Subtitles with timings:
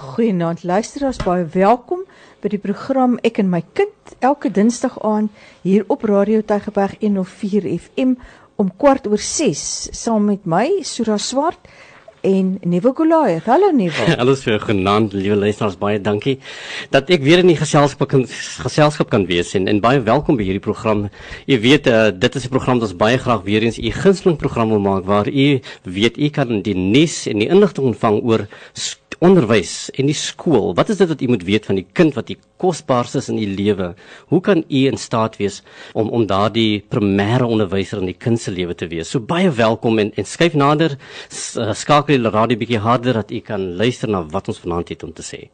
[0.00, 2.06] Goeienaand luisteraars, baie welkom
[2.40, 5.28] by die program Ek en my kind elke Dinsdag aand
[5.60, 8.14] hier op Radio Tygerberg 104 FM
[8.56, 9.60] om kwart oor 6
[9.92, 11.68] saam met my Sura Swart
[12.24, 13.44] en Nuwe Goliath.
[13.44, 14.06] Hallo Nuwe.
[14.24, 16.38] Alles vir genant, liewe luisteraars, baie dankie
[16.96, 18.24] dat ek weer in die geselskap kan
[18.64, 21.10] geselskap kan wees en en baie welkom by hierdie program.
[21.44, 24.40] U weet uh, dit is 'n program wat ons baie graag weer eens u gunsteling
[24.40, 28.48] program wil maak waar u weet u kan die nuus en die inligting ontvang oor
[29.18, 30.70] onderwys en die skool.
[30.78, 33.38] Wat is dit wat u moet weet van die kind wat die kosbaarste is in
[33.38, 33.94] u lewe?
[34.30, 35.60] Hoe kan u in staat wees
[35.92, 39.10] om om daardie primêre onderwyser in die kind se lewe te wees?
[39.10, 43.40] So baie welkom en en skuif nader, uh, skakel die radio bietjie harder dat u
[43.40, 45.48] kan luister na wat ons vanaand het om te sê.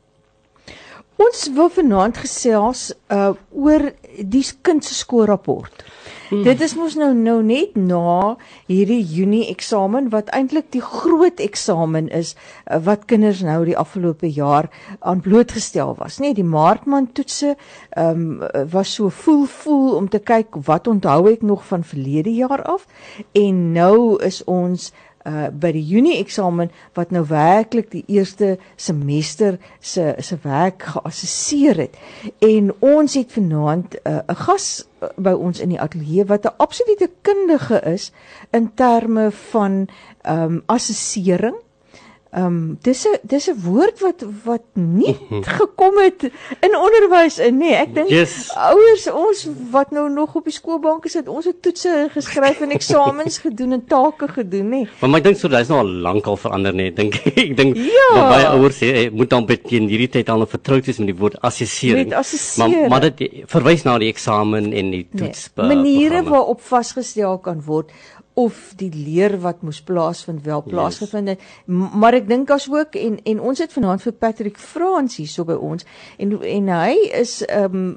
[1.17, 5.85] Ons wil vanaand gesels uh oor die kind se skoolrapport.
[6.29, 6.43] Hmm.
[6.43, 12.09] Dit is mos nou nou net na hierdie Junie eksamen wat eintlik die groot eksamen
[12.11, 14.67] is uh, wat kinders nou die afgelope jaar
[15.01, 16.33] aan blootgestel was, nê?
[16.33, 17.55] Nee, die Maartman toetse
[17.97, 22.35] ehm um, was so voel voel om te kyk wat onthou ek nog van verlede
[22.35, 22.87] jaar af
[23.33, 24.91] en nou is ons
[25.27, 31.77] uh by die Junie eksamen wat nou werklik die eerste semester se se werk geassesseer
[31.77, 31.99] het.
[32.39, 36.57] En ons het vanaand 'n uh, gas uh, by ons in die ateljee wat 'n
[36.57, 38.13] absolute kundige is
[38.51, 39.89] in terme van
[40.23, 41.66] ehm um, assessering
[42.37, 45.17] Ehm um, dis 'n dis 'n woord wat wat nie
[45.57, 46.23] gekom het
[46.61, 47.73] in onderwys in nee.
[47.73, 48.51] Ek dink yes.
[48.53, 52.71] ouers ons wat nou nog op die skoolbank is het ons het toetse geskryf en
[52.77, 54.83] eksamens gedoen en take gedoen nê.
[55.01, 56.91] Maar my dink so dis nou al lank al verander nê.
[56.93, 58.11] Dink ek dink ja.
[58.13, 61.09] baie ouers sê hey, moet dan baie in hierdie tyd al nou vertroud wees met
[61.15, 62.13] die woord assessering.
[62.61, 65.23] Maar maar dit verwys na die eksamen en die nee.
[65.23, 65.49] toets.
[65.57, 65.73] Nee.
[65.73, 67.97] Maniere waarop vasgestel kan word
[68.37, 71.41] of die leer wat moes plaasvind wel plaasgevind het.
[71.41, 71.93] Yes.
[71.97, 75.49] Maar ek dink as ook en en ons het vanaand vir Patrick Frans hier so
[75.49, 75.89] by ons
[76.21, 77.95] en en hy is ehm um,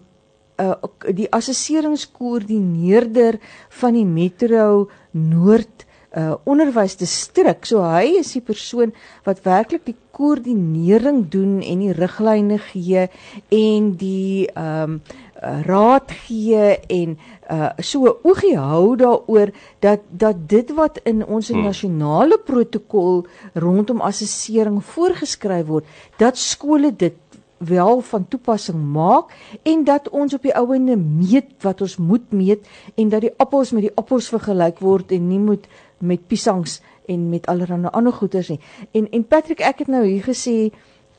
[0.59, 0.75] uh,
[1.15, 3.39] die assesseringskoördineerder
[3.81, 7.67] van die Metro Noord uh onderwysdistrik.
[7.69, 8.89] So hy is die persoon
[9.27, 13.05] wat werklik die koördinering doen en die riglyne gee
[13.53, 15.01] en die ehm um,
[15.41, 17.15] raad gee en
[17.51, 21.63] uh so oogie hou daaroor dat dat dit wat in ons hmm.
[21.63, 25.85] nasionale protokol rondom assessering voorgeskryf word,
[26.17, 27.15] dat skole dit
[27.59, 29.31] wel van toepassing maak
[29.63, 33.71] en dat ons op die ouene meet wat ons moet meet en dat die appels
[33.71, 35.67] met die appels vergelyk word en nie moet
[35.99, 36.79] met piesangs
[37.09, 38.59] en met allerlei ander goeders nie.
[38.91, 40.71] En en Patrick, ek het nou hier gesê,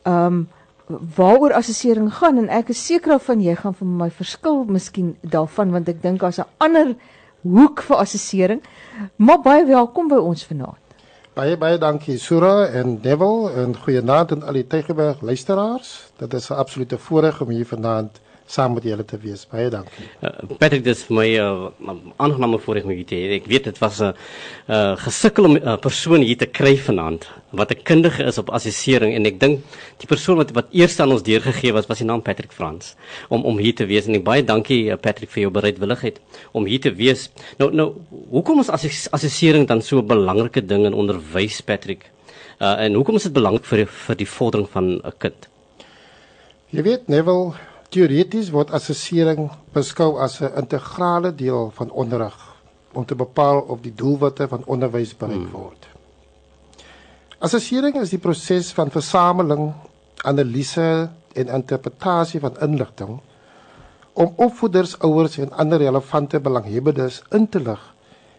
[0.02, 0.48] ehm um,
[1.16, 5.16] waaroor assessering gaan en ek is seker of van jy gaan vir my verskil miskien
[5.22, 6.94] daarvan want ek dink daar's 'n ander
[7.42, 8.62] hoek vir assessering.
[9.16, 10.78] Maar baie welkom by ons vanaand.
[11.34, 16.12] Baie baie dankie Sura en Devil en goeienaand aan al die Tygerberg luisteraars.
[16.18, 19.44] Dit is 'n absolute voorreg om hier vanaand saam met julle te wees.
[19.50, 20.06] Baie dankie.
[20.20, 23.36] Uh, Patrick, dit is vir my 'n uh, aangename voorreg om hier te hê.
[23.38, 24.12] Ek weet dit was 'n
[24.68, 28.50] uh, gesukkel om 'n uh, persoon hier te kry vanaand wat 'n kundige is op
[28.50, 29.60] assessering en ek dink
[29.98, 32.96] die persoon wat wat eers aan ons deurgegee was was die naam Patrick Frans
[33.28, 36.20] om om hier te wees en ek baie dankie uh, Patrick vir jou bereidwilligheid
[36.52, 37.30] om hier te wees.
[37.58, 37.94] Nou nou
[38.30, 38.70] hoekom is
[39.10, 42.10] assessering dan so 'n belangrike ding in onderwys Patrick?
[42.60, 45.48] Uh, en hoekom is dit belangrik vir vir die vordering van 'n kind?
[46.70, 52.36] Jy weet Neville Teoreties word assessering beskou as 'n integrale deel van onderrig
[52.92, 55.50] om te bepaal of die doelwitte van onderwys bereik hmm.
[55.50, 55.88] word.
[57.38, 59.72] Assessering is die proses van versameling,
[60.22, 63.20] analise en interpretasie van inligting
[64.12, 67.82] om opvoeders, ouers en ander relevante belanghebbendes in te lig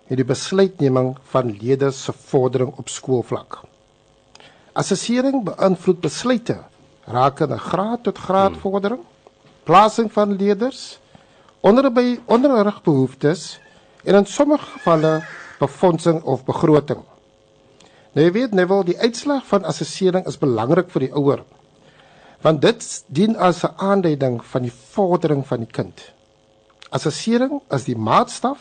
[0.07, 3.63] in die besluitneming van leerders se vordering op skoolvlak.
[4.73, 6.59] Assessering beïnvloed besluite
[7.03, 8.61] rakende graad tot graad hmm.
[8.61, 9.07] vordering
[9.63, 10.99] plasing van leerders,
[11.61, 13.59] onderby onderrigbehoeftes
[14.03, 15.21] en in sommige gevalle
[15.59, 17.03] befondsing of begroting.
[18.11, 21.43] Nou jy weet Neville, die uitslag van assessering is belangrik vir die ouer.
[22.41, 26.11] Want dit dien as 'n aanduiding van die vordering van die kind.
[26.89, 28.59] Assessering is die maatstaf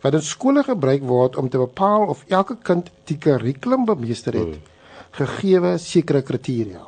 [0.00, 4.42] wat in skole gebruik word om te bepaal of elke kind die kurrikulum bemeester het
[4.42, 4.62] hmm.
[5.10, 6.86] gegee sekere kriteria.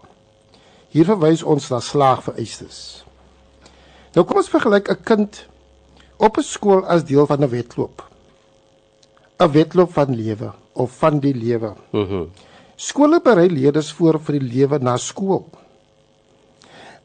[0.88, 3.07] Hier verwys ons na slaagvereistes.
[4.14, 5.46] Nou kom ons vergelyk 'n kind
[6.16, 8.02] op 'n skool as deel van 'n wedloop.
[9.38, 11.74] 'n Wedloop van lewe of van die lewe.
[11.90, 12.14] Mhm.
[12.14, 12.30] Mm
[12.78, 15.48] Skole berei leerders voor vir die lewe na skool.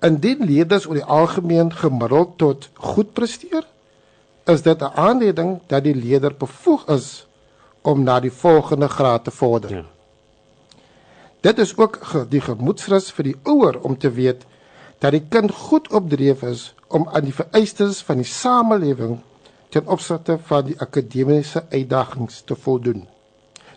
[0.05, 3.65] Indien leerders oor die algemeen gemiddeld tot goed presteer,
[4.45, 7.25] is dit 'n aanduiding dat die leerder bevoeg is
[7.81, 9.71] om na die volgende graad te vorder.
[9.71, 9.85] Ja.
[11.41, 14.45] Dit is ook die gemoedsrus vir die ouer om te weet
[14.99, 19.17] dat die kind goed opdreef is om aan die vereistes van die samelewing
[19.73, 23.03] ten opsigte van die akademiese uitdagings te voldoen.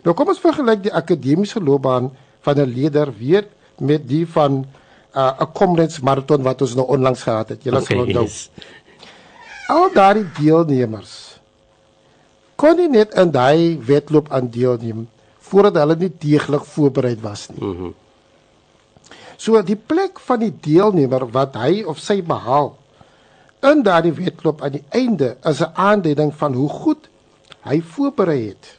[0.05, 2.11] Nou kom ons vergelyk die akademiese loopbaan
[2.45, 3.47] van 'n leerder weer
[3.81, 4.65] met die van
[5.15, 7.63] uh, 'n uh, comrades marathon wat ons nou onlangs gehad het.
[7.63, 8.23] Julle sal onthou.
[8.23, 8.49] Yes.
[9.67, 11.39] Al daardie deelnemers
[12.55, 15.07] kon nie net in daai wedloop aan deelneem
[15.39, 17.61] voordat hulle nie deeglik voorberei was nie.
[17.61, 17.83] Mhm.
[17.83, 17.93] Mm
[19.37, 22.73] so die plek van die deelnemer wat hy of sy behaal
[23.71, 27.09] in daardie wedloop aan die einde is 'n aanduiding van hoe goed
[27.61, 28.77] hy voorberei het.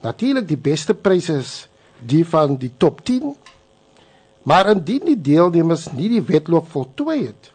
[0.00, 1.68] Natuurlik die beste pryse is
[1.98, 3.36] die van die top 10.
[4.42, 7.52] Maar indien die deelnemers nie die wedloop voltooi het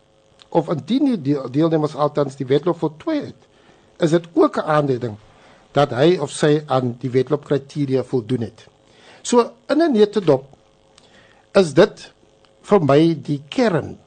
[0.50, 3.42] of indien die deelnemers altans die wedloop voltooi het,
[4.00, 5.16] is dit ook 'n aanduiding
[5.72, 8.68] dat hy of sy aan die wedloopkriteria voldoen het.
[9.22, 10.46] So in 'n netedop
[11.52, 12.12] is dit
[12.62, 13.98] vir my die kern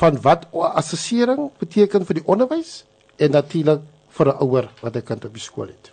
[0.00, 0.46] van wat
[0.80, 2.82] assessering beteken vir die onderwys
[3.20, 3.82] en natuurlik
[4.16, 5.92] vir 'n ouer wat 'n kind op die skool het.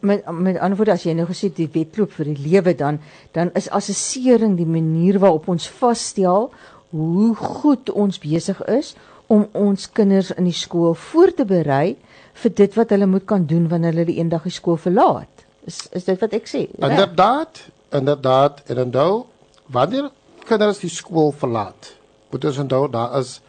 [0.00, 3.00] Met met ander woorde as jy nou gesê die wedloop vir die lewe dan
[3.32, 6.52] dan is assessering die manier waarop ons vasstel
[6.90, 8.94] hoe goed ons besig is
[9.26, 11.96] om ons kinders in die skool voor te berei
[12.42, 15.44] vir dit wat hulle moet kan doen wanneer hulle eendag die skool verlaat.
[15.64, 16.66] Is is dit wat ek sê?
[16.78, 17.60] Inderdaad,
[17.90, 19.24] inderdaad, en onthou
[19.66, 20.10] wanneer
[20.44, 21.94] kinders die skool verlaat,
[22.32, 23.40] moet ons onthou daar is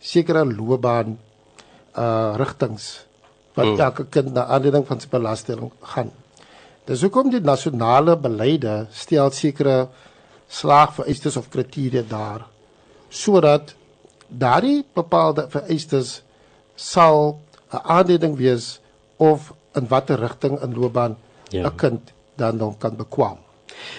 [0.00, 1.18] sekere loopbaan
[1.96, 3.06] uh rigtings
[3.54, 3.80] wat hmm.
[3.80, 6.10] elke kind na aanleiding van sy belasting gaan.
[6.84, 9.88] Dis hoekom die nasionale beleide stel sekere
[10.50, 12.44] slaagvereistes of kriteria daar
[13.14, 13.74] sodat
[14.28, 16.22] daardie bepaalde vereistes
[16.74, 17.38] sal
[17.72, 18.80] 'n aanduiding wees
[19.16, 21.16] of in watter rigting in loopbaan
[21.52, 21.70] 'n ja.
[21.76, 23.38] kind dan dan kan bekwam.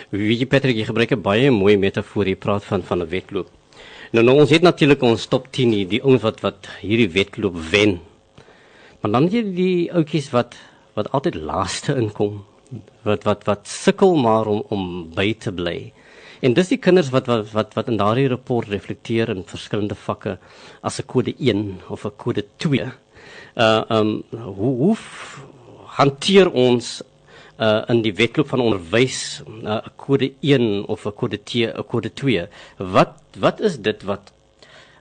[0.10, 3.50] Wie Patrick jy gebruik 'n baie mooi metafoor jy praat van van 'n wedloop.
[4.14, 7.56] Nou nou ons het natuurlik ons top 10 hier, die ouens wat wat hierdie wedloop
[7.72, 8.00] wen.
[9.02, 10.58] Maar dan jy die ouetjies wat
[10.96, 12.44] wat altyd laaste inkom
[13.06, 14.84] wat wat wat sukkel maar om om
[15.16, 15.92] by te bly.
[16.46, 20.38] En dis die kinders wat wat wat, wat in daardie rapport reflekteer in verskillende vakke
[20.82, 22.92] as 'n kode 1 of 'n kode 2
[23.56, 24.98] uh um hoe hoe
[25.98, 27.02] hanteer ons
[27.60, 31.86] uh in die wetloop van onderwys 'n uh, kode 1 of 'n kode 2 'n
[31.88, 32.48] kode 2
[32.78, 34.34] wat wat is dit wat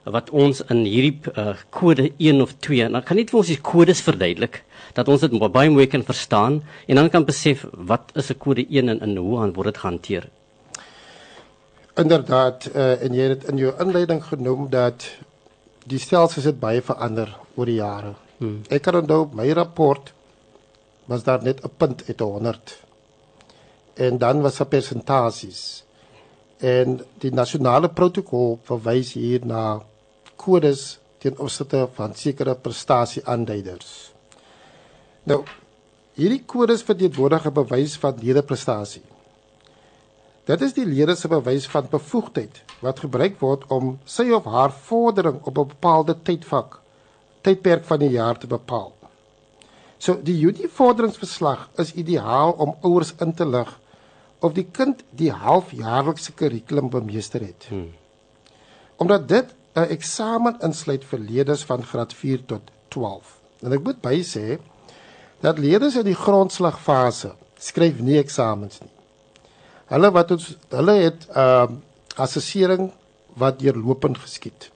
[0.03, 3.61] wat ons in hierdie uh, kode 1 of 2 dan kan nie vir ons die
[3.61, 4.63] kodes verduidelik
[4.93, 8.65] dat ons dit baie mooi kan verstaan en dan kan besef wat is 'n kode
[8.69, 10.29] 1 en, en hoe word dit gehanteer.
[11.95, 15.07] Inderdaad uh, en jy het in jou inleiding genoem dat
[15.85, 18.13] die stelsels het baie verander oor die jare.
[18.37, 18.61] Hmm.
[18.69, 20.11] Ek kan onthou my rapport
[21.05, 22.83] was daar net 'n punt uit 100.
[23.93, 25.83] En dan was daar persentasies.
[26.57, 29.81] En die nasionale protokol verwys hier na
[30.35, 34.11] kodes teen opsigte van sekere prestasieaanduiders.
[35.23, 35.43] Nou,
[36.13, 39.03] hierdie kodes verteenwoordig 'n bewys van nederprestasie.
[40.45, 44.71] Dit is die leerder se bewys van bevoegdheid wat gebruik word om sy of haar
[44.71, 46.81] vordering op 'n bepaalde tydvak
[47.41, 48.94] tydperk van die jaar te bepaal.
[49.97, 53.71] So die Junie-vorderingsverslag is ideaal om ouers in te lig
[54.39, 57.67] of die kind die halfjaarlikse kurrikulum bemeester het.
[57.69, 57.93] Hmm.
[59.01, 63.39] Omdat dit 'n eksamen insluit vir leerders van graad 4 tot 12.
[63.61, 64.59] En ek moet by sê
[65.39, 68.91] dat leerders in die grondslagfase skryf nie eksamens nie.
[69.91, 71.67] Hulle wat ons hulle het 'n uh,
[72.15, 72.91] assessering
[73.35, 74.71] wat deurlopend geskied.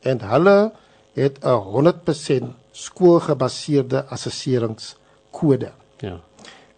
[0.00, 0.72] En hulle
[1.14, 5.72] het 'n 100% skoolgebaseerde assesseringskode.
[6.04, 6.18] Ja.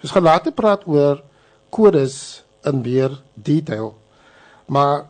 [0.00, 1.21] Ons gaan later praat oor
[1.69, 3.92] kodes in meer detail.
[4.66, 5.09] Maar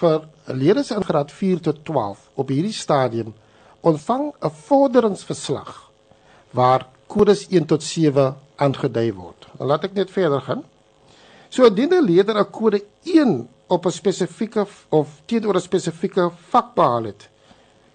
[0.00, 3.34] vir leerders in graad 4 tot 12 op hierdie stadium
[3.84, 5.90] ontvang 'n vorderingsverslag
[6.50, 9.46] waar kodes 1 tot 7 aangedui word.
[9.58, 10.64] En laat ek net verder gaan.
[11.48, 16.74] So indien 'n leerder 'n kode 1 op 'n spesifieke of teenoor 'n spesifieke vak
[16.74, 17.28] behaal het,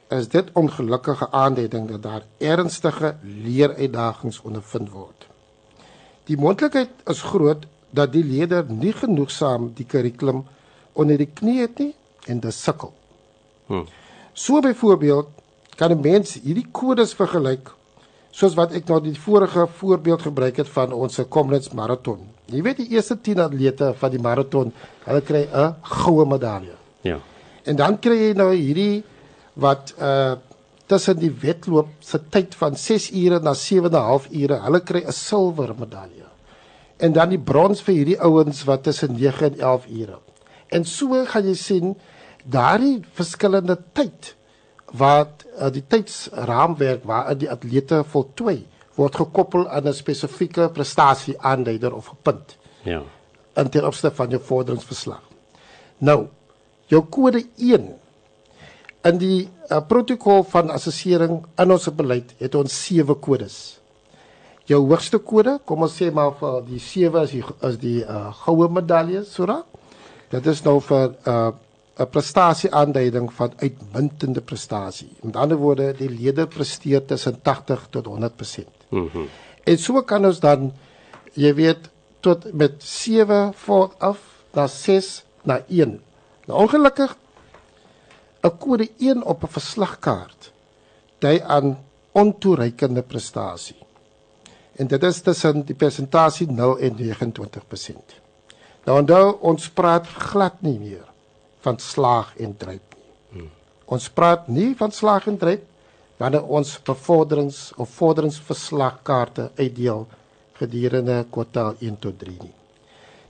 [0.09, 5.27] is dit ongelukkige aanduiding dat daar ernstige leeruitdagings ondervind word.
[6.25, 10.43] Die moontlikheid is groot dat die leerder nie genoegsaam die kurrikulum
[10.93, 11.93] onder die knie het nie
[12.25, 12.93] en dit sukkel.
[13.65, 13.85] Hmm.
[14.33, 15.27] So byvoorbeeld
[15.75, 17.69] kan 'n mens hierdie kodes vergelyk
[18.31, 22.19] soos wat ek nou die vorige voorbeeld gebruik het van ons Comrades marathon.
[22.45, 24.73] Jy weet die eerste 10 atlete van die marathon,
[25.05, 26.75] hulle kry 'n goue medalje.
[27.01, 27.19] Ja.
[27.63, 29.03] En dan kry jy nou hierdie
[29.53, 30.35] wat uh
[30.89, 34.79] tussen die wedloop se tyd van 6 ure na 7 en 'n half ure, hulle
[34.81, 36.29] kry 'n silwer medalje.
[36.99, 40.17] en dan die brons vir hierdie ouens wat tussen 9 en 11 ure.
[40.75, 41.93] En so gaan jy sien
[42.43, 44.33] daardie verskillende tyd
[44.99, 48.57] wat uh, die tydsraamwerk waarin die atlete voltooi
[48.99, 52.57] word gekoppel aan 'n spesifieke prestasie aanduider of 'n punt.
[52.83, 53.01] Ja.
[53.55, 55.21] In ter opsigte van jou vorderingsverslag.
[55.97, 56.27] Nou,
[56.87, 57.95] jou kode 1
[59.07, 63.79] in die uh, protokol van assessering in ons beleid het ons sewe kodes.
[64.69, 68.29] Jou hoogste kode, kom ons sê maar vir die sewe is die is die uh,
[68.43, 69.63] goue medalje, Sura.
[70.29, 71.51] Dit is nou vir 'n uh,
[71.99, 75.09] 'n prestasie aanduiding van uitmuntende prestasie.
[75.23, 78.67] Met ander woorde, die lede presteer tussen 80 tot 100%.
[78.89, 79.07] Mhm.
[79.13, 79.27] Mm
[79.69, 80.71] en so kan ons dan
[81.37, 81.89] jy weet
[82.25, 84.17] tot met 7 voor af
[84.55, 85.99] na 6 na 1.
[86.47, 87.15] Nou ongelukkig
[88.43, 90.51] 'n kode 1 op 'n verslagkaart
[91.19, 91.77] dui aan
[92.11, 93.75] ontoereikende prestasie.
[94.75, 98.15] En dit is tussen die persentasie 0 en 29%.
[98.85, 101.07] Nou onthou ons praat glad nie meer
[101.59, 103.09] van slaag en dryp nie.
[103.29, 103.51] Hmm.
[103.85, 105.65] Ons praat nie van slaag en dryp
[106.17, 110.07] wanneer ons bevorderings of vorderingsverslagkaarte uitdeel
[110.53, 112.55] gedurende kwartaal 1 tot 3 nie.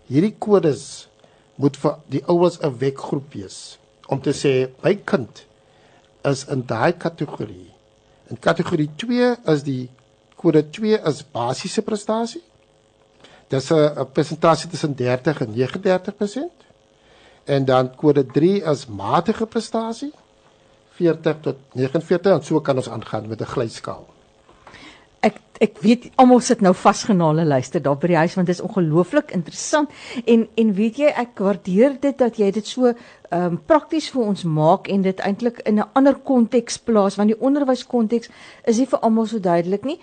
[0.09, 1.07] Hierdie kodes
[1.55, 3.77] moet vir die ouers 'n wekgroep wees
[4.09, 5.45] om te sê my kind
[6.25, 7.69] is in daai kategorie.
[8.29, 9.89] In kategorie 2 is die
[10.39, 12.43] kode 2 is basiese prestasie.
[13.49, 16.65] Dis 'n persentasie tussen 30 en 39%
[17.45, 20.13] en dan kode 3 is matige prestasie
[20.99, 24.05] 40 tot 49 en so kan ons aangaan met 'n glyskaal.
[25.21, 28.55] Ek ek weet almal sit nou vasgenaal en luister daar by die huis want dit
[28.55, 29.91] is ongelooflik interessant
[30.23, 34.23] en en weet jy ek waardeer dit dat jy dit so ehm um, prakties vir
[34.23, 38.31] ons maak en dit eintlik in 'n ander konteks plaas want die onderwyskonteks
[38.65, 39.99] is nie vir almal so duidelik nie.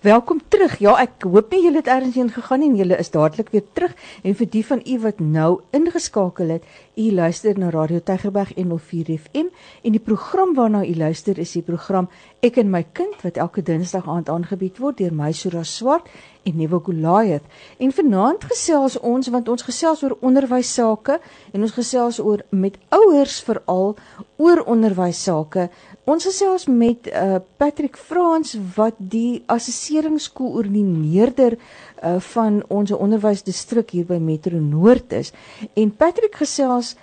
[0.00, 0.78] Welkom terug.
[0.80, 3.66] Ja, ek hoop nie julle het ergens heen gegaan nie en julle is dadelik weer
[3.76, 3.92] terug.
[4.24, 6.64] En vir die van u wat nou ingeskakel het,
[6.96, 9.50] u luister na Radio Tygerberg 104 FM
[9.84, 12.08] en die program waarna u luister is die program
[12.40, 16.08] Ek en my kind wat elke Dinsdag aand aangebied word deur my Sura Swart
[16.42, 17.44] en Nuwe Goliath.
[17.78, 21.20] En vanaand gesels ons want ons gesels oor onderwys sake
[21.52, 23.94] en ons gesels oor met ouers veral
[24.40, 25.68] oor onderwys sake
[26.10, 34.18] Ons gesels met uh, Patrick Frans wat die assesseringskoördineerder uh, van ons onderwysdistrik hier by
[34.18, 35.30] Metro Noord is.
[35.78, 36.96] En Patrick gesels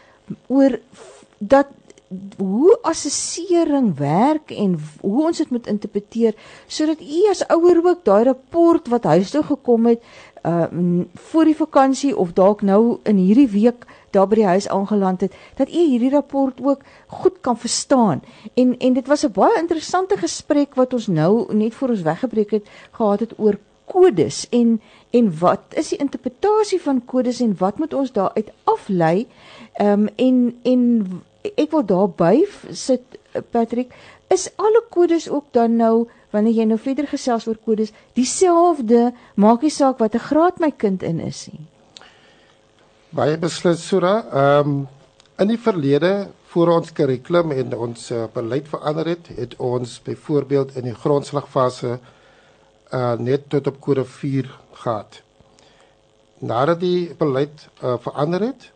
[0.52, 0.76] oor
[1.38, 1.72] dat
[2.38, 6.36] hoe assessering werk en hoe ons dit moet interpreteer
[6.68, 10.04] sodat u as ouer ook daai rapport wat huis toe gekom het
[10.48, 10.66] uh
[11.32, 13.86] voor die vakansie of dalk nou in hierdie week
[14.16, 18.22] daar by die huis aangeland het dat u hierdie rapport ook goed kan verstaan.
[18.54, 22.52] En en dit was 'n baie interessante gesprek wat ons nou net voor ons weggebreek
[22.52, 27.78] het gehad het oor kodes en en wat is die interpretasie van kodes en wat
[27.78, 29.28] moet ons daaruit aflei?
[29.74, 30.82] Ehm um, en en
[31.56, 33.18] ek wil daarby sit
[33.52, 33.94] Patrick,
[34.28, 39.64] is alle kodes ook dan nou wanneer jy nou verder gesels oor kodes dieselfde, maak
[39.64, 41.66] nie saak wat 'n graad my kind in is nie.
[43.10, 44.26] Baie beslis Sura.
[44.32, 44.88] Ehm um,
[45.40, 50.76] in die verlede voor ons kurrikulum en ons uh, beleid verander het, het ons byvoorbeeld
[50.76, 52.00] in die grondslagfase
[52.94, 55.22] uh net tot op kode 4 gehad.
[56.40, 58.72] Nadat die beleid uh, verander het,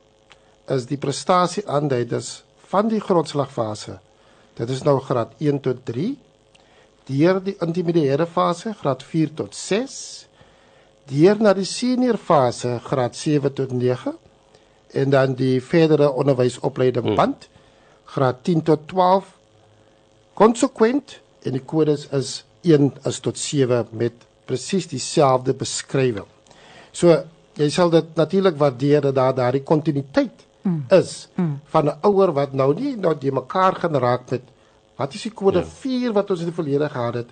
[0.68, 4.00] is die prestasie aanduiders van die grondslagfase.
[4.56, 6.10] Dit is nou graad 1 tot 3.
[7.10, 9.96] Deur die intermediêre fase graad 4 tot 6.
[11.12, 14.16] Deur na die senior fase graad 7 tot 9
[15.02, 17.16] en dan die verdere onderwysopleiding hmm.
[17.20, 17.48] band
[18.12, 19.30] graad 10 tot 12
[20.36, 26.28] konsekwent en die kodes is 1 is tot 7 met presies dieselfde beskrywing.
[26.92, 27.16] So
[27.60, 30.86] jy sal dit natuurlik waardeer dat daar daardie kontinuïteit mm.
[30.90, 31.60] is mm.
[31.66, 34.42] van 'n ouer wat nou nie nou die mekaar gaan raak met
[34.96, 35.66] wat is die kode ja.
[35.66, 37.30] 4 wat ons in die verlede gehad het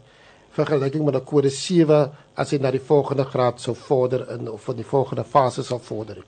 [0.49, 4.63] vergelyking met 'n kode 7 as jy na die volgende graad sou vorder in of
[4.63, 6.23] van die volgende fase sal vorder.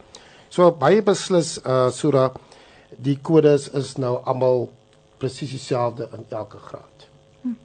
[0.49, 2.31] So baie beslis uh Sura
[2.97, 4.69] die kodes is nou almal
[5.17, 7.07] presies dieselfde in elke graad.
[7.41, 7.55] Hm.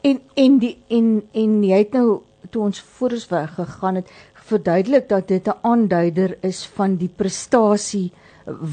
[0.00, 4.10] En en die en en jy het nou toe ons voor ons weg gegaan het
[4.48, 8.12] verduidelik dat dit 'n aanduider is van die prestasie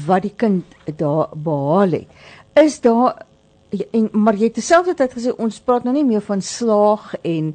[0.06, 0.64] wat die kind
[0.96, 2.08] daar behaal het.
[2.54, 3.26] Is daar
[3.90, 7.50] en maar jy het terselfdertyd gesê ons praat nou nie meer van slaag en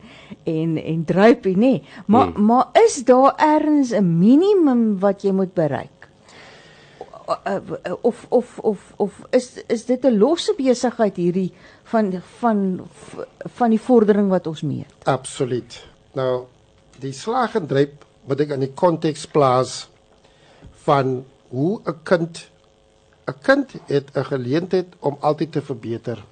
[0.50, 1.72] en en druipie nê
[2.06, 2.46] maar hmm.
[2.46, 6.10] maar is daar ergens 'n minimum wat jy moet bereik
[8.02, 12.82] of of of of is is dit 'n losse besigheid hierdie van van
[13.58, 16.46] van die vordering wat ons meet absoluut nou
[17.00, 19.88] die slaag en druip moet ek in die konteks plaas
[20.86, 22.50] van hoe 'n kind
[23.28, 26.24] 'n kind het 'n geleentheid om altyd te verbeter.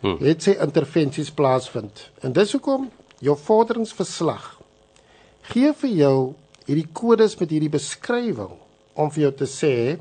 [0.00, 0.16] Hmm.
[0.18, 2.10] Het sy intervensies plaasvind.
[2.20, 4.58] En dis hoekom jou vorderingsverslag
[5.42, 6.34] gee vir jou
[6.66, 8.52] hierdie kodes met hierdie beskrywing
[8.94, 9.98] om vir jou te sê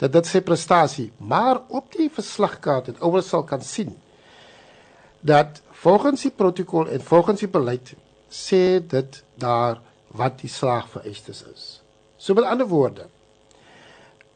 [0.00, 3.94] dat dit sy prestasie, maar op die verslagkaart het ouers sal kan sien
[5.26, 7.94] dat volgens die protokol en volgens die beleid
[8.30, 9.80] sê dit daar
[10.16, 11.66] wat die slaagvereistes is.
[12.16, 13.06] So met ander woorde,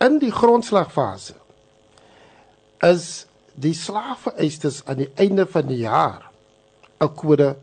[0.00, 1.36] in die grondslagfase
[2.86, 3.26] is
[3.60, 6.30] die slaagvereistes aan die einde van die jaar
[7.00, 7.56] 'n kode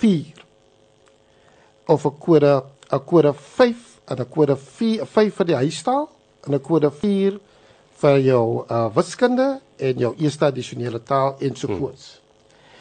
[0.00, 0.44] 4
[1.86, 6.08] of 'n kode 'n kode 5 en 'n kode 4 5 vir die huistaal
[6.46, 7.40] en 'n kode 4
[8.02, 12.06] vir jou uh, wiskunde en jou eerste addisionele taal ensovoorts.
[12.10, 12.22] Hmm.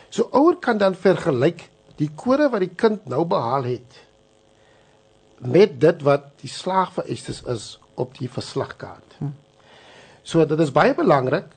[0.09, 3.99] So ouer kan dan vergelyk die kode wat die kind nou behaal het
[5.41, 9.17] met dit wat die slaagvereistes is op die verslagkaart.
[10.23, 11.49] So dit is baie belangrik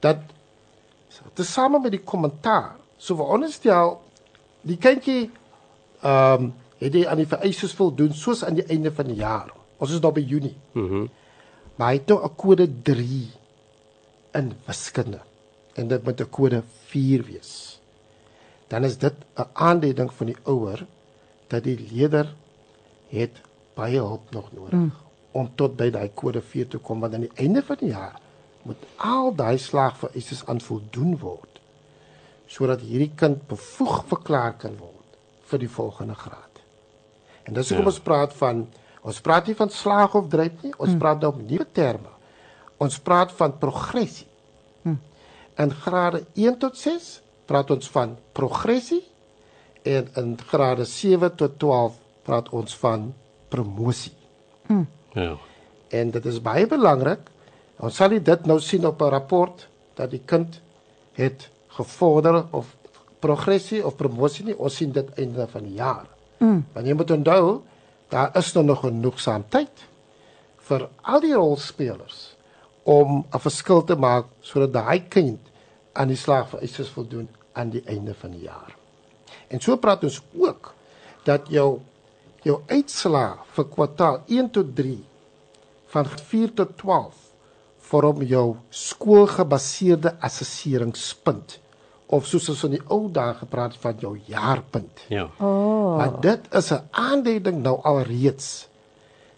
[0.00, 0.22] dat
[1.34, 3.98] tesame met die kommentaar, so vir ons stel
[4.62, 5.30] die kindjie
[6.02, 6.52] ehm um,
[6.84, 9.48] het hy aan die vereistes voldoen soos aan die einde van die jaar.
[9.80, 10.56] Ons is nou by Junie.
[10.74, 10.84] Mhm.
[10.84, 11.12] Mm
[11.76, 13.30] maar hy het nou 'n kode 3
[14.32, 15.20] in wiskunde
[15.74, 17.80] en dit moet 'n kode 4 wees
[18.68, 20.86] dan is dit 'n aanduiding van die ouer
[21.46, 22.34] dat die leerder
[23.14, 23.40] het
[23.74, 24.92] baie hulp nog nodig mm.
[25.32, 28.20] om tot by daai kode 4 te kom want aan die einde van die jaar
[28.64, 31.60] moet al daai slaagvereistes aan voldoen word
[32.54, 35.18] sodat hierdie kind bevoeg verklaar kan word
[35.50, 36.60] vir die volgende graad.
[37.44, 37.92] En dis hoekom ja.
[37.92, 38.66] ons praat van
[39.04, 41.00] ons praat nie van slaag of dryf nie, ons mm.
[41.02, 42.12] praat nou op nuwe terme.
[42.80, 44.28] Ons praat van progressie.
[44.82, 44.96] Mm.
[45.60, 47.10] In grade 1 tot 6
[47.48, 49.02] praat ons van progressie
[49.84, 53.12] en in grade 7 tot 12 praat ons van
[53.52, 54.12] promosie.
[54.66, 54.86] Mm.
[55.12, 55.36] Ja.
[55.88, 57.30] En dit is baie belangrik.
[57.84, 60.60] Ons sal dit nou sien op 'n rapport dat die kind
[61.12, 62.76] het gevorder of
[63.18, 64.58] progressie of promosie nie.
[64.58, 66.06] Ons sien dit einde van die jaar.
[66.38, 66.64] Mm.
[66.72, 67.62] Want jy moet onthou,
[68.08, 69.86] daar is nog genoegsaam tyd
[70.68, 72.36] vir al die rolspelers
[72.84, 75.40] om 'n verskil te maak sodat daai kind
[75.92, 78.76] aan die slag vereistes voldoen aan die einde van die jaar.
[79.48, 80.74] En so praat ons ook
[81.24, 81.80] dat jou
[82.44, 84.96] jou uitslaa vir kwartaal 1 tot 3
[85.94, 87.20] van 4 tot 12
[87.88, 91.58] vorm jou skoolgebaseerde assesseringspunt
[92.14, 95.06] of soos ons in die ou dae gepraat van jou jaarpunt.
[95.12, 95.26] Ja.
[95.38, 95.96] Oh.
[95.98, 98.68] Maar dit is 'n aanduiding nou alreeds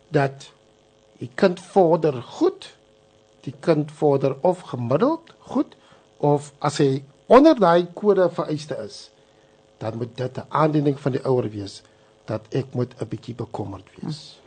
[0.08, 0.50] dat
[1.18, 2.74] die kind vorder goed,
[3.40, 5.76] die kind vorder of gemiddeld goed
[6.18, 9.10] of as hy onder daai kode vereiste is,
[9.78, 11.82] dan moet dit 'n aanduiding van die ouer wees
[12.26, 14.40] dat ek moet 'n bietjie bekommerd wees.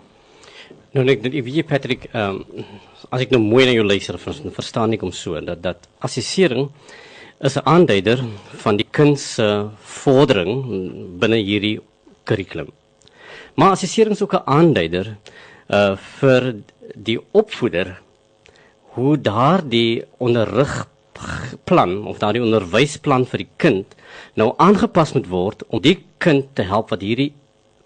[0.91, 2.65] Nou net net wie Patrick, ehm um,
[3.09, 6.69] as ek nou mooi na jou luister, verstaan ek hom so dat dat assessering
[7.39, 8.19] is 'n aanduider
[8.63, 11.79] van die kind se vordering binne hierdie
[12.23, 12.71] kurrikulum.
[13.55, 15.17] Maar assessering is ook 'n aanduider
[15.69, 16.55] uh vir
[16.95, 18.01] die opvoeder
[18.95, 20.87] hoe daardie onderrig
[21.63, 23.95] plan of daardie onderwysplan vir die kind
[24.33, 27.33] nou aangepas moet word om die kind te help wat hierdie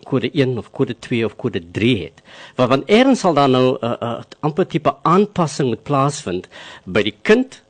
[0.04, 2.24] kode 1 of kode 2 of kode 3 het.
[2.56, 6.48] Want want eers sal daar nou 'n uh, uh, amper tipe aanpassing moet plaasvind
[6.86, 7.64] by die kind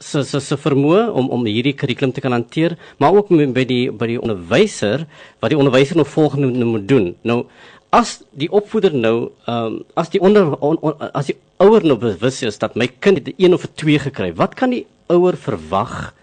[0.00, 3.90] se se se vermoë om om hierdie kurrikulum te kan hanteer, maar ook by die
[3.92, 5.06] by die onderwyser
[5.40, 7.14] wat die onderwyser nou volgende moet doen.
[7.22, 7.44] Nou
[7.90, 11.98] as die opvoeder nou ehm um, as die onder on, on, as die ouer nou
[11.98, 14.86] bewus is dat my kind het 'n 1 of 'n 2 gekry, wat kan die
[15.08, 16.14] ouer verwag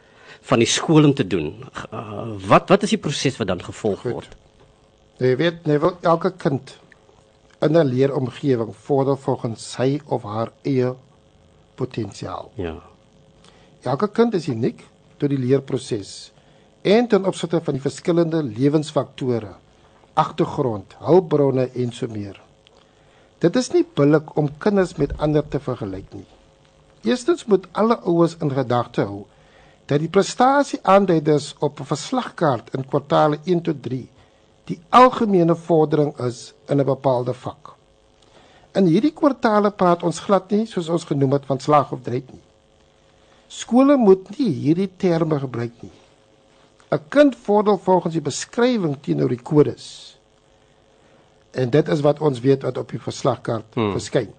[0.42, 1.56] van die skool om te doen?
[1.94, 4.12] Uh, wat wat is die proses wat dan gevolg Goed.
[4.12, 4.36] word?
[5.18, 6.76] Jy weet, nee, wel, elke kind
[7.66, 10.94] in 'n leeromgewing vorder volgens sy of haar eie
[11.76, 12.52] potensiaal.
[12.56, 12.76] Ja.
[13.82, 14.84] Elke kind is uniek
[15.18, 16.32] tot die leerproses
[16.82, 19.56] en ten opsigte van die verskillende lewensfaktore
[20.14, 22.38] agtergrond, hulpbronne en so meer.
[23.40, 26.28] Dit is nie billik om kinders met ander te vergelyk nie.
[27.04, 29.26] Eerstens moet alle ouers in gedagte hou
[29.86, 34.08] dat die prestasieaanduiders op 'n verslagkaart in kwartaale 1 tot 3
[34.68, 37.74] die algemene vordering is in 'n bepaalde vak.
[38.76, 42.28] In hierdie kwartaale praat ons glad nie soos ons genoem het van slag of dryf
[42.32, 42.44] nie.
[43.48, 45.96] Skole moet nie hierdie terme gebruik nie.
[46.92, 50.18] 'n Kind vorder volgens die beskrywing teenoor die kodes.
[51.52, 53.92] En dit is wat ons weet wat op die verslagkaart hmm.
[53.92, 54.34] verskyn.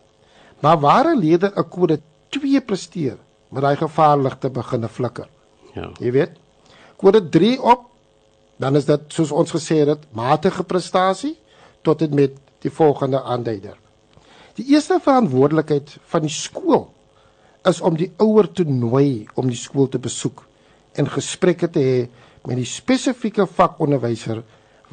[0.61, 3.17] Maar waar 'n leerder 'n kode 2 presteer,
[3.49, 5.29] met daai gevaarligte begine flikker.
[5.75, 5.91] Ja.
[5.99, 6.31] Jy weet.
[6.97, 7.88] Kode 3 op,
[8.59, 11.37] dan is dit soos ons gesê het, matige prestasie
[11.87, 13.77] tot en met die volgende aanduider.
[14.59, 16.88] Die eerste verantwoordelikheid van die skool
[17.68, 20.42] is om die ouer te nooi om die skool te besoek
[20.99, 21.99] en gesprekke te hê
[22.49, 24.42] met die spesifieke vakonderwyser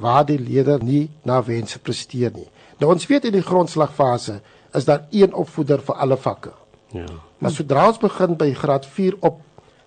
[0.02, 2.48] waar die leerder nie na wense presteer nie.
[2.80, 4.42] Nou ons weet in die grondslagfase
[4.76, 6.52] is daar een opvoeder vir alle vakke.
[6.92, 7.08] Ja.
[7.40, 9.40] Maar sodra ons begin by graad 4 op,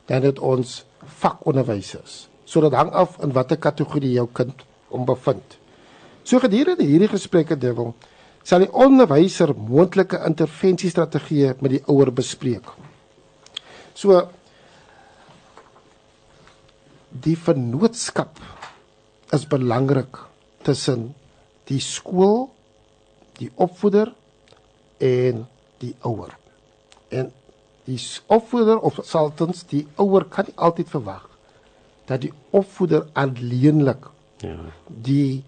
[0.08, 0.82] dan het ons
[1.20, 2.26] vakonderwysers.
[2.48, 5.58] So dit hang af in watter kategorie jou kind om bevind.
[6.24, 7.92] So gedurende hierdie gesprekke dubbel
[8.48, 12.64] sal die onderwyser moontlike intervensiestrategieë met die ouer bespreek.
[13.92, 14.22] So
[17.12, 18.40] die vennootskap
[19.36, 20.22] is belangrik
[20.64, 21.10] tussen
[21.68, 22.46] die skool,
[23.36, 24.14] die opvoeder
[25.04, 25.44] en
[25.84, 26.32] die ouer.
[27.12, 27.28] En
[27.84, 28.00] die
[28.32, 31.28] opvoeder of saltens die ouer kan nie altyd verwag
[32.08, 34.56] dat die opvoeder alleenlik Ja.
[34.86, 35.44] die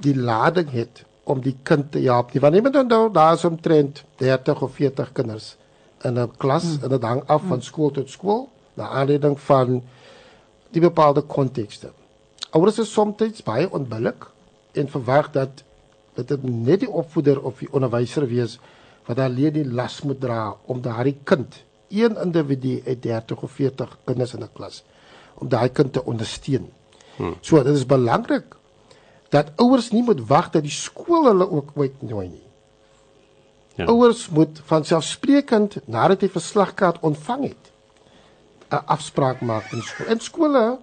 [0.00, 2.32] die lading het om die kind te help.
[2.32, 5.56] Nie wanneer men nou daar is omtrent 30 of 40 kinders
[6.02, 6.82] in 'n klas mm.
[6.82, 9.82] en dit hang af van skool tot skool, na aanleiding van
[10.70, 11.92] die bepaalde kontekste.
[12.50, 14.26] Ouers is soms baie onbillik
[14.72, 15.62] en verwag dat
[16.14, 18.58] dit net die opvoeder of die onderwyser wees
[19.06, 23.98] wat alleen die las moet dra om daardie kind, een individu uit 30 of 40
[24.04, 24.84] kinders in 'n klas,
[25.44, 26.70] om daai kind te ondersteun.
[27.16, 27.36] Hmm.
[27.44, 28.56] So dit is belangrik
[29.34, 32.42] dat ouers nie moet wag dat die skool hulle ook uitnooi nie.
[33.74, 33.88] Ja.
[33.90, 37.72] Ouers moet van selfsprekend nadat die verslagkaart ontvang het
[38.70, 40.06] 'n afspraak maak met die skool.
[40.06, 40.78] En skole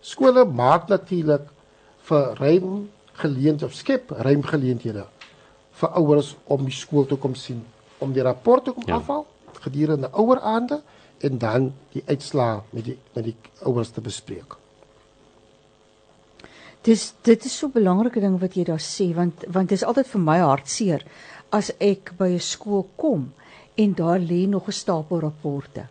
[0.00, 1.48] skole maak natuurlik
[2.08, 5.06] vir ruim geleenthede of skep ruim geleenthede
[5.80, 7.64] vir ouers om die skool toe kom sien,
[7.98, 8.94] om die rapport te kom Ja.
[8.94, 9.00] ja.
[9.00, 9.26] afhaal
[9.60, 10.80] gedurende oueraande
[11.20, 14.56] en dan die uitslae met die met die ouers te bespreek.
[16.86, 19.84] Dis dit is so 'n belangrike ding wat jy daar sê want want dit is
[19.84, 21.02] altyd vir my hartseer
[21.50, 23.32] as ek by 'n skool kom
[23.76, 25.88] en daar lê nog 'n stapel rapporte.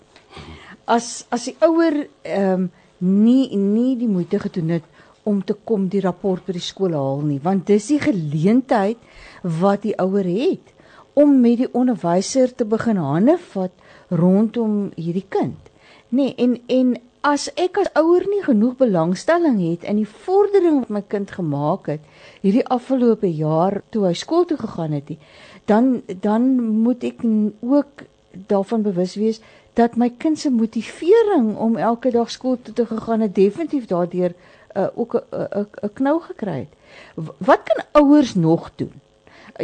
[0.85, 4.83] As as die ouer ehm um, nie nie die moeite gedoen het
[5.23, 8.97] om te kom die rapport by die skool haal nie want dis die geleentheid
[9.61, 10.73] wat die ouer het
[11.13, 13.71] om met die onderwyser te begin hande vat
[14.15, 15.71] rondom hierdie kind.
[16.09, 20.91] Nee, en en as ek as ouer nie genoeg belangstelling het in die vordering wat
[20.93, 22.03] my kind gemaak het
[22.43, 25.15] hierdie afgelope jaar toe hy skool toe gegaan het,
[25.65, 26.51] dan dan
[26.85, 27.23] moet ek
[27.61, 28.05] ook
[28.47, 29.41] daarvan bewus wees
[29.75, 34.35] dat my kind se motivering om elke dag skool toe te gegaan het definitief daardeur
[34.75, 36.73] uh, ook 'n 'n 'n knou gekry het.
[37.37, 39.01] Wat kan ouers nog doen?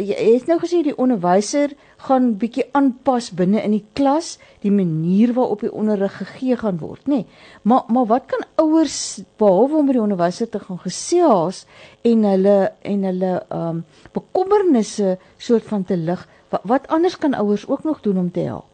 [0.00, 1.74] Jy het nou gesê die onderwyser
[2.06, 7.04] gaan bietjie aanpas binne in die klas die manier waarop die onderrig gegee gaan word,
[7.04, 7.18] nê.
[7.20, 7.26] Nee,
[7.68, 11.66] maar maar wat kan ouers behalwe om met die onderwyser te gaan gesels
[12.08, 13.84] en hulle en hulle ehm um,
[14.16, 16.24] bekommernisse soort van te lig?
[16.48, 18.68] Wat, wat anders kan ouers ook nog doen om te help?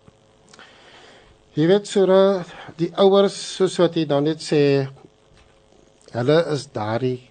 [1.58, 2.06] Jy weet so
[2.78, 4.86] die ouers soos wat jy nou net sê
[6.14, 7.30] hulle is daardie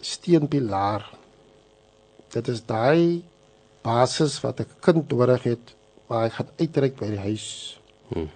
[0.00, 1.19] steunpilaar.
[2.30, 3.22] Dit is daai
[3.82, 5.74] basis wat 'n kind nodig het
[6.06, 7.80] waar hy gaan uitreik by die huis.
[8.08, 8.30] Hmm.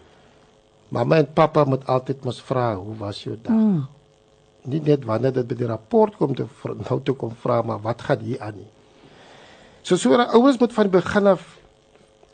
[0.88, 3.87] Mamma en pappa moet altyd mos vra, "Hoe was jou dag?" Mm.
[4.62, 7.80] Nie net wanneer dit by die rapport kom te vra- nou toe kom vra, maar
[7.80, 8.70] wat gaan hier aan nie.
[9.83, 11.59] So so ouers moet van die begin af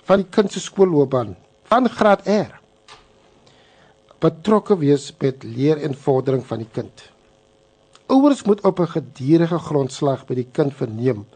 [0.02, 2.60] van die kind se skoolloopbaan van graad R
[4.20, 7.10] betrokke wees met leer en vordering van die kind.
[8.06, 11.26] Ouers moet op 'n gedurende grondslag by die kind verneem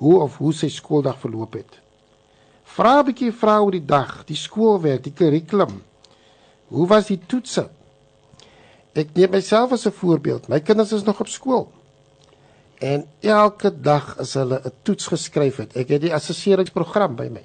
[0.00, 1.78] hoe of hoe sy skooldag verloop het.
[2.64, 5.82] Vra 'n bietjie vra oor die dag, die skoolwerk, die kurrikulum.
[6.68, 7.68] Hoe was die toetse?
[8.94, 10.48] Ek neem myself as 'n voorbeeld.
[10.48, 11.72] My kinders is nog op skool.
[12.78, 17.44] En elke dag as hulle 'n toets geskryf het, ek het die assesseringsprogram by my.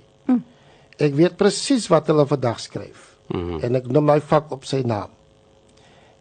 [0.97, 3.15] Ek weet presies wat hulle vandag skryf.
[3.27, 3.59] Mhm.
[3.65, 5.09] En ek noem my vak op sy naam.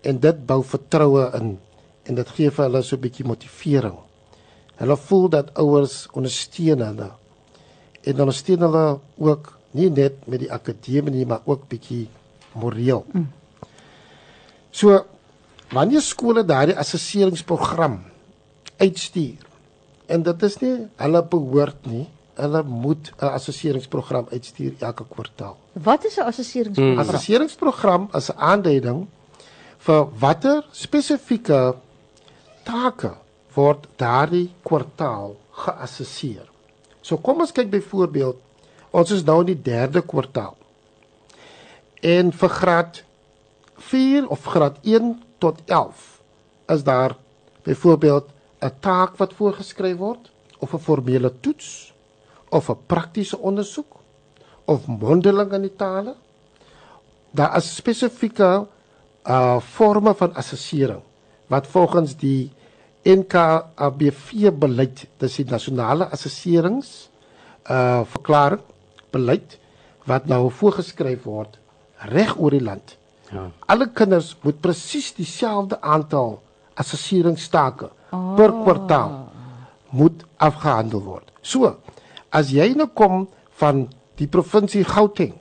[0.02, 1.58] En dit bou vertroue in
[2.04, 3.96] en dit gee vir hulle so 'n bietjie motivering.
[4.80, 7.10] Hulle voel dat ouers ondersteun hulle.
[8.02, 12.08] En ondersteun hulle ook nie net met die akademie nie, maar ook bietjie
[12.58, 13.04] moreel.
[13.12, 13.30] Mm.
[14.70, 15.04] So
[15.74, 18.02] wanneer skole daardie assesseringsprogram
[18.76, 19.42] uitstuur
[20.06, 25.56] en dit is nie hulle behoort nie, hulle moet 'n assesseringsprogram uitstuur elke kwartaal.
[25.72, 26.94] Wat is 'n assesseringsprogram?
[26.94, 27.08] Mm.
[27.08, 29.06] Assesseringsprogram is 'n aanduiding
[29.78, 31.74] vir watter spesifieke
[32.62, 33.23] take
[33.54, 36.46] word daardie kwartaal geassesseer.
[37.02, 38.38] So kom ons kyk byvoorbeeld,
[38.94, 40.54] ons is nou in die derde kwartaal.
[42.04, 43.02] En vir graad
[43.90, 46.04] 4 of graad 1 tot 11
[46.74, 47.16] is daar
[47.64, 48.28] byvoorbeeld
[48.60, 51.92] 'n taak wat voorgeskryf word of 'n formele toets
[52.48, 53.96] of 'n praktiese ondersoek
[54.64, 56.14] of mondeling in die tale.
[57.30, 58.66] Daar is spesifieke
[59.26, 61.02] uh forme van assessering
[61.46, 62.52] wat volgens die
[63.04, 67.10] NKABV beleid, dis die nasionale assesserings
[67.64, 68.64] uh verklaring
[69.12, 69.58] beleid
[70.08, 71.58] wat nou voorgeskryf word
[72.12, 72.96] reg oor die land.
[73.32, 73.48] Ja.
[73.72, 76.42] Alle kinders moet presies dieselfde aantal
[76.80, 78.34] assesseringstake oh.
[78.36, 79.14] per kwartaal
[79.94, 81.30] moet afgehandel word.
[81.40, 81.76] So,
[82.34, 83.28] as jy nou kom
[83.60, 83.86] van
[84.18, 85.36] die provinsie Gauteng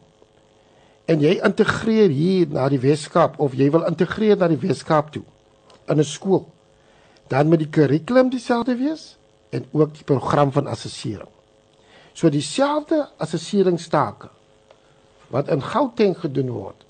[1.10, 5.26] en jy integreer hier na die Weskaap of jy wil integreer na die Weskaap toe
[5.89, 6.45] in 'n skool,
[7.34, 9.13] dan moet die kurrikulum dieselfde wees
[9.54, 11.30] en ook die program van assessering.
[12.13, 14.30] So dieselfde assesseringstake
[15.34, 16.84] wat in Gauteng gedoen word,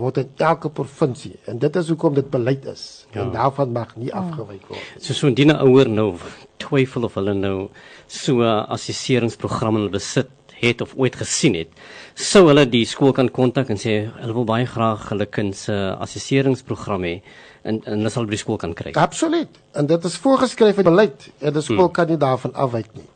[0.00, 3.22] word in elke provinsie en dit is hoekom dit beleid is ja.
[3.22, 4.86] en daarvan mag nie afgewyk word.
[4.98, 6.14] So so indien 'n ouer nou
[6.58, 7.68] twyfel of hulle nou
[8.08, 10.32] so 'n assesseringsprogram in besit
[10.64, 11.68] het of ooit gesien het,
[12.14, 15.74] sou hulle die skool kan kontak en sê hulle wil baie graag hulle kind se
[16.00, 17.20] assesseringsprogram hê
[17.64, 18.92] en en hulle sal by skool kan kry.
[19.00, 19.58] Absoluut.
[19.72, 21.96] En dit is voorgeskryf in beleid en die skool hmm.
[21.96, 23.08] kan nie daarvan afwyk nie.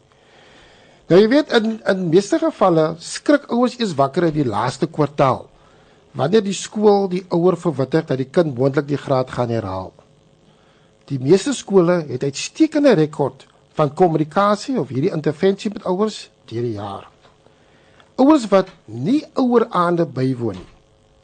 [1.08, 5.46] Nou jy weet in in meeste gevalle skrik ouers eers wakker in die laaste kwartaal
[6.18, 9.92] wanneer die skool die ouer verwittig dat die kind moontlik die graad gaan herhaal.
[11.08, 13.46] Die meeste skole het uitstekende rekord
[13.78, 17.06] van kommunikasie of hierdie intervensie met ouers deur die jaar.
[18.18, 20.68] Ouers wat nie oueraande bywoon nie,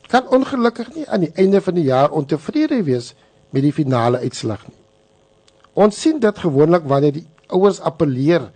[0.08, 3.14] kan ongelukkig nie aan die einde van die jaar ontevrede wees
[3.50, 4.76] met die finale uitslag nie.
[5.74, 8.50] Ons sien dit gewoonlik wanneer die ouers appeleer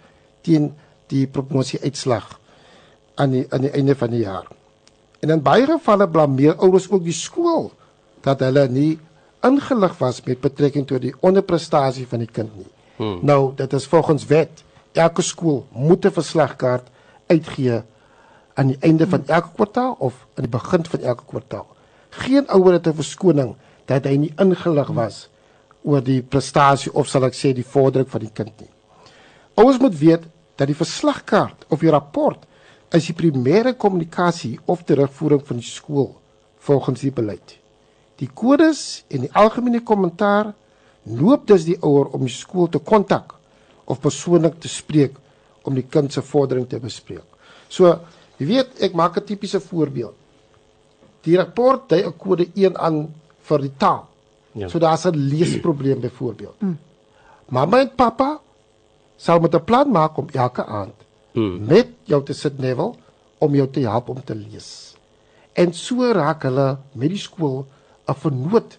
[0.47, 0.73] teen
[1.11, 2.39] die promosie uitslag
[3.19, 4.47] aan die aan die einde van die jaar.
[5.21, 7.71] En in baie gevalle blameer ouers ook die skool
[8.23, 8.99] dat hulle nie
[9.47, 12.71] ingelig was met betrekking tot die onderprestasie van die kind nie.
[12.99, 13.19] Hmm.
[13.23, 16.87] Nou, dit is volgens wet elke skool moet 'n verslagkaart
[17.27, 17.83] uitgee
[18.59, 21.67] aan die einde van elke kwartaal of aan die begin van elke kwartaal.
[22.11, 23.55] Geen ouer het 'n verskoning
[23.87, 25.29] dat hy nie ingelig was
[25.83, 28.71] oor die prestasie of sal ek sê die vordering van die kind nie.
[29.55, 30.23] Ouers moet weet
[30.57, 32.47] dat die verslagkaart of die rapport
[32.91, 36.17] is die primêre kommunikasie of terugvoering van die skool
[36.59, 37.59] volgens die beleid.
[38.17, 40.55] Die kodes en die algemene kommentaar
[41.03, 43.35] loop dus die ouer om die skool te kontak
[43.85, 45.15] of persoonlik te spreek
[45.63, 47.25] om die kind se vordering te bespreek.
[47.69, 47.99] So,
[48.39, 50.15] jy weet, ek maak 'n tipiese voorbeeld.
[51.23, 54.07] Die rapport dui 'n kode 1 aan vir die taal.
[54.53, 54.69] Ja.
[54.69, 56.61] So daar's 'n leesprobleem byvoorbeeld.
[56.61, 56.79] Mm.
[57.49, 58.41] Mamma en pappa
[59.17, 60.95] sal met 'n plan maak om elke aand
[61.33, 61.67] mm.
[61.67, 62.97] met jou te sit nevel
[63.39, 64.95] om jou te help om te lees.
[65.53, 67.67] En so raak hulle met die skool
[68.07, 68.79] 'n vernoot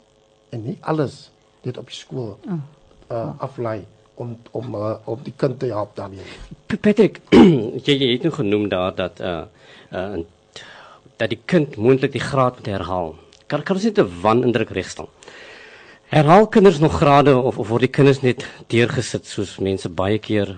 [0.49, 2.61] en nie alles net op die skool mm.
[3.11, 3.85] uh, aflei
[4.19, 6.25] om om uh, om die kind te help daarmee.
[6.67, 7.21] Patrick,
[7.87, 9.43] jy jy het nou genoem daar dat uh
[9.95, 10.19] uh
[11.19, 13.15] dat die kind moontlik die graad moet herhaal.
[13.47, 15.09] Kan kan ons net 'n wanindruk regstel?
[16.09, 20.55] Herhaal kinders nog grade of of word die kinders net deurgesit soos mense baie keer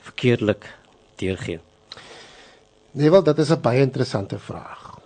[0.00, 0.66] verkeerdelik
[1.16, 1.60] deurgee?
[2.92, 4.98] Nee wel, dit is 'n baie interessante vraag.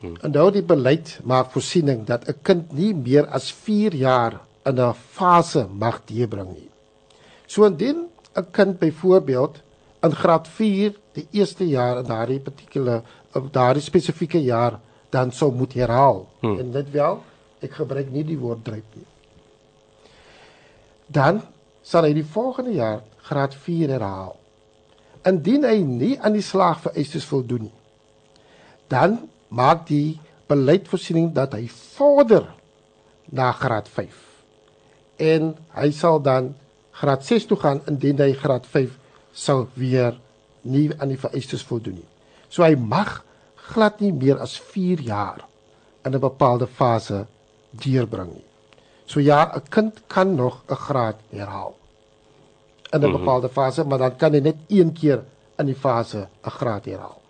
[0.00, 0.16] Hmm.
[0.22, 4.80] En nou die beleid maak voorsiening dat 'n kind nie meer as 4 jaar in
[4.80, 6.69] 'n fase mag deurbring nie.
[7.50, 8.06] So indien
[8.38, 9.62] 'n kind byvoorbeeld
[10.06, 13.02] in graad 4 die eerste jaar in daardie partikule
[13.34, 14.78] of daardie spesifieke jaar
[15.10, 16.28] dan sou moet herhaal.
[16.40, 16.58] Hmm.
[16.58, 17.22] En dit wel,
[17.60, 19.06] ek gebruik nie die woord dryp nie.
[21.06, 21.42] Dan
[21.82, 24.36] sal hy die volgende jaar graad 4 herhaal.
[25.26, 27.76] Indien hy nie aan die slaagvereistes voldoen nie,
[28.88, 32.46] dan maak die beleid voorsiening dat hy vorder
[33.34, 34.14] na graad 5.
[35.18, 36.54] En hy sal dan
[37.00, 38.96] graad 6 toe gaan indien hy graad 5
[39.32, 40.18] sou weer
[40.62, 42.08] nie aan die vereistes voldoen nie.
[42.48, 43.22] So hy mag
[43.70, 45.46] glad nie meer as 4 jaar
[46.04, 47.26] in 'n bepaalde fase
[47.70, 48.46] deurbring nie.
[49.06, 51.74] So ja, 'n kind kan nog 'n graad herhaal
[52.92, 53.18] in 'n -hmm.
[53.18, 55.24] bepaalde fase, maar dan kan hy net een keer
[55.58, 57.20] in die fase 'n graad herhaal.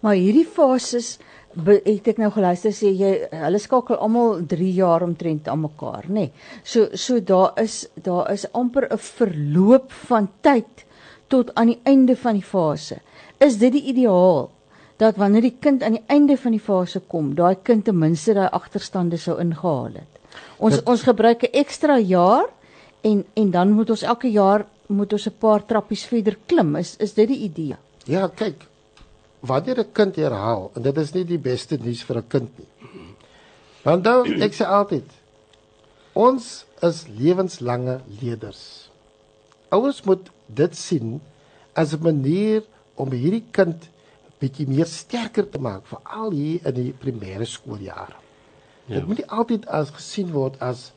[0.00, 1.18] Maar hierdie fases
[1.64, 6.26] het ek nou geluister sê jy hulle skakel almal 3 jaar omtrent aan mekaar, nê.
[6.26, 6.32] Nee.
[6.64, 10.84] So so daar is daar is amper 'n verloop van tyd
[11.28, 13.00] tot aan die einde van die fase.
[13.40, 14.50] Is dit die ideaal
[14.96, 18.34] dat wanneer die kind aan die einde van die fase kom, daai kind ten minste
[18.34, 20.20] daai agterstande sou ingehaal het.
[20.58, 22.44] Ons dit, ons gebruik 'n ekstra jaar
[23.02, 26.76] en en dan moet ons elke jaar moet ons 'n paar trappies verder klim.
[26.76, 27.76] Is is dit die idee?
[28.04, 28.66] Ja, kyk,
[29.40, 32.68] wanneer 'n kind herhaal en dit is nie die beste nuus vir 'n kind nie.
[33.82, 35.06] Want dan ek sê altyd
[36.16, 38.88] Ons is lewenslange leerders.
[39.68, 41.20] Ouers moet dit sien
[41.76, 42.62] as 'n manier
[42.94, 43.90] om hierdie kind
[44.40, 48.16] bietjie meer sterker te maak veral hier in die primêre skooljaar.
[48.86, 48.94] Ja.
[48.94, 50.92] Dit moet nie altyd as gesien word as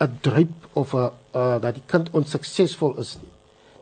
[0.00, 3.32] 'n druip of 'n uh, dat die kind onsuksesvol is nie.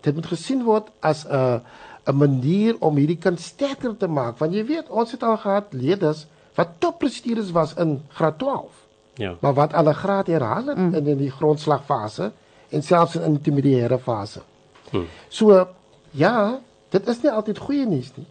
[0.00, 1.62] Dit moet gesien word as 'n
[2.04, 5.72] 'n manier om hierdie kind sterker te maak want jy weet ons het al gehad
[5.72, 8.70] leerders wat toppresteerders was in graad 12.
[9.14, 9.36] Ja.
[9.40, 10.94] Maar wat alle graad herhaal het mm.
[10.94, 12.32] in, in die grondslagfase
[12.68, 14.42] en selfs in intermediêre fase.
[14.90, 15.06] Hmm.
[15.28, 15.68] So
[16.10, 18.26] ja, dit is nie altyd goeie nuus nie.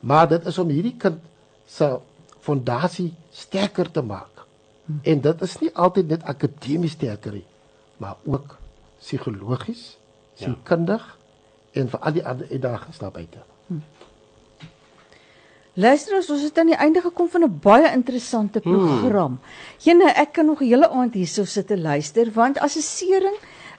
[0.00, 1.22] Maar dit is om hierdie kind
[1.66, 1.98] se
[2.40, 4.44] fondasie sterker te maak.
[4.86, 5.00] Hmm.
[5.02, 7.46] En dit is nie altyd net akademies sterker nie,
[7.96, 8.56] maar ook
[8.98, 9.96] psigologies,
[10.38, 11.17] sielkundig ja.
[11.78, 13.44] En vir al die ander uitdagings daar buite.
[13.66, 13.82] Hmm.
[15.78, 19.38] Luister ons, ons het aan die einde gekom van 'n baie interessante program.
[19.38, 19.78] Hmm.
[19.78, 23.36] Jene, ek kan nog 'n hele aand hierso sit en luister want assessering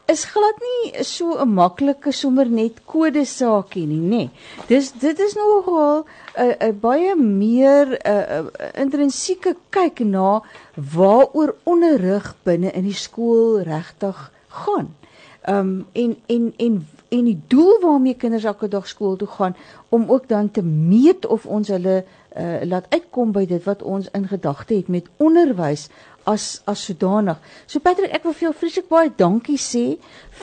[0.10, 4.10] is glad nie so 'n maklike sommer net kode saakie nie, nê.
[4.10, 4.30] Nee.
[4.68, 10.42] Dis dit is nogal 'n 'n baie meer 'n uh, uh, intrinsieke kyk na
[10.76, 14.96] waaroor onderrig binne in die skool regtig gaan.
[15.42, 19.56] Ehm um, en en en en die doel waarmee kinders elke dag skool toe gaan
[19.90, 24.10] om ook dan te meet of ons hulle uh, laat uitkom by dit wat ons
[24.14, 25.90] in gedagte het met onderwys
[26.30, 27.38] as as sodanig.
[27.66, 29.86] So Patrick, ek wil vir jou vreeslik baie dankie sê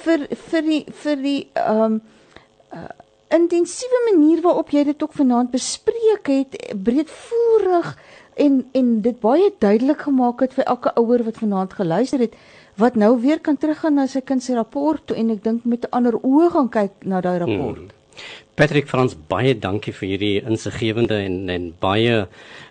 [0.02, 2.00] vir vir die vir die ehm um,
[2.74, 2.88] uh,
[3.28, 7.96] intensiewe manier waarop jy dit ook vanaand bespreek het, breedvoerig
[8.34, 12.34] en en dit baie duidelik gemaak het vir elke ouer wat vanaand geluister het
[12.76, 15.84] wat nou weer kan teruggaan na sy kind se rapport toe en ek dink met
[15.84, 17.78] 'n ander oë gaan kyk na daai rapport.
[17.78, 17.88] Hmm.
[18.56, 22.24] Patrick Frans baie dankie vir hierdie insiggewende en en baie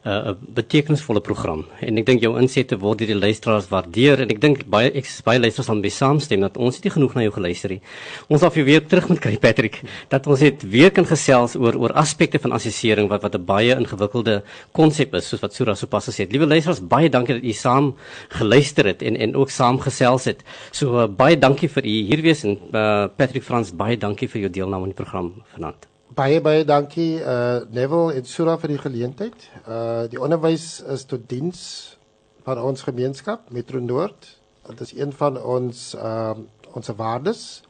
[0.06, 1.66] 'n uh, betekenisvolle program.
[1.82, 5.06] En ek dink jou insette word deur die luisteraars waardeer en ek dink baie ek
[5.26, 7.82] baie luisteraars gaan besaamstem dat ons nie genoeg na jou geluister het.
[8.30, 11.78] Ons sal vir weer terug moet kry Patrick dat ons net weer kan gesels oor
[11.78, 14.44] oor aspekte van assessering wat wat 'n baie ingewikkelde
[14.74, 16.32] konsep is soos wat Sura sopas gesê het.
[16.32, 17.94] Liewe luisteraars, baie dankie dat u saam
[18.30, 20.44] geluister het en en ook saam gesels het.
[20.72, 24.42] So uh, baie dankie vir u hier wees en uh, Patrick Frans baie dankie vir
[24.42, 25.75] jou deelname aan die program vanaand.
[26.14, 29.48] Baie baie dankie uh Neville en Sura vir die geleentheid.
[29.66, 31.98] Uh die onderwys is tot diens
[32.46, 34.28] van ons gemeenskap Metro Noord.
[34.70, 36.36] Dit is een van ons uh
[36.76, 37.64] ons waardes.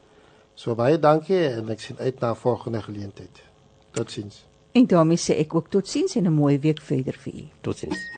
[0.54, 3.42] So baie dankie en ek sien uit na volgende geleentheid.
[3.96, 4.44] Totsiens.
[4.76, 7.44] En daarmee sê ek ook totsiens en 'n mooi week verder vir u.
[7.60, 8.12] Totsiens.